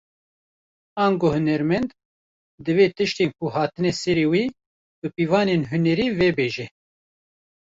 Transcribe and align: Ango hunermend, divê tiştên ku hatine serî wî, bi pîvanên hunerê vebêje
Ango 1.05 1.29
hunermend, 1.35 1.89
divê 2.65 2.87
tiştên 2.97 3.29
ku 3.37 3.45
hatine 3.55 3.91
serî 4.01 4.25
wî, 4.31 4.43
bi 5.01 5.07
pîvanên 5.15 5.63
hunerê 5.71 6.07
vebêje 6.19 6.67